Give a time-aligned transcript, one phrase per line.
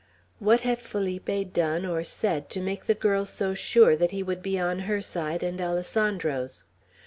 [0.39, 4.41] What had Felipe done or said to make the girl so sure that he would
[4.41, 6.63] be on her side and Alessandro's?